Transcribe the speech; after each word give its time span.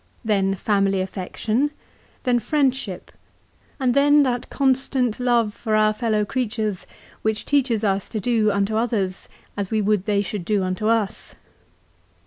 Then 0.25 0.55
family 0.55 0.99
affection; 0.99 1.69
then 2.23 2.39
friendship; 2.39 3.11
and 3.79 3.93
then 3.93 4.23
that 4.23 4.49
constant 4.49 5.19
love 5.19 5.53
for 5.53 5.75
our 5.75 5.93
fellow 5.93 6.25
creatures 6.25 6.87
which 7.21 7.45
teaches 7.45 7.83
us 7.83 8.09
to 8.09 8.19
do 8.19 8.49
unto 8.51 8.75
others 8.77 9.29
as 9.55 9.69
we 9.69 9.79
would 9.79 10.05
they 10.07 10.23
should 10.23 10.43
do 10.43 10.63
unto 10.63 10.87
us. 10.87 11.35